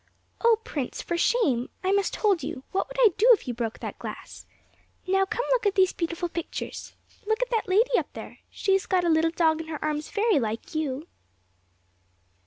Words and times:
'Oh, 0.43 0.57
Prince, 0.63 1.03
for 1.03 1.15
shame! 1.15 1.69
I 1.83 1.91
must 1.91 2.15
hold 2.15 2.41
you; 2.41 2.63
what 2.71 2.87
would 2.87 2.97
I 3.01 3.09
do 3.19 3.29
if 3.33 3.47
you 3.47 3.53
broke 3.53 3.77
that 3.81 3.99
glass? 3.99 4.47
Now 5.05 5.25
come 5.27 5.43
and 5.45 5.51
look 5.51 5.67
at 5.67 5.75
these 5.75 5.93
beautiful 5.93 6.27
pictures. 6.27 6.95
Look 7.27 7.39
at 7.43 7.51
that 7.51 7.67
lady 7.69 7.95
up 7.99 8.11
there; 8.13 8.39
she 8.49 8.73
has 8.73 8.87
got 8.87 9.03
a 9.05 9.09
little 9.09 9.29
dog 9.29 9.61
in 9.61 9.67
her 9.67 9.77
arms 9.85 10.09
very 10.09 10.39
like 10.39 10.73
you.' 10.73 11.05